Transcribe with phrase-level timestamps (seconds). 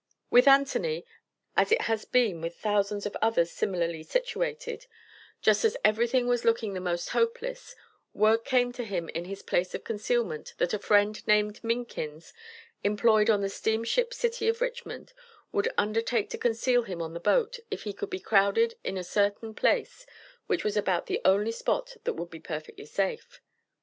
[0.31, 1.05] With Anthony,
[1.55, 4.87] as it has been with thousands of others similarly situated,
[5.43, 7.75] just as everything was looking the most hopeless,
[8.11, 12.33] word came to him in his place of concealment that a friend named Minkins,
[12.83, 15.13] employed on the steamship City of Richmond,
[15.51, 19.03] would undertake to conceal him on the boat, if he could be crowded in a
[19.03, 20.07] certain place,
[20.47, 23.39] which was about the only spot that would be perfectly safe.